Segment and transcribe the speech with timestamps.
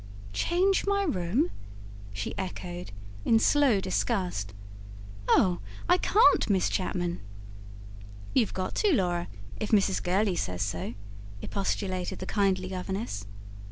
[0.33, 1.51] "Change my room?"
[2.11, 2.91] she echoed,
[3.23, 4.51] in slow disgust.
[5.27, 7.19] "Oh, I can't, Miss Chapman!"
[8.33, 9.27] "You've got to, Laura,
[9.59, 10.01] if Mrs.
[10.01, 10.95] Gurley says so,"
[11.43, 13.27] expostulated the kindly governess.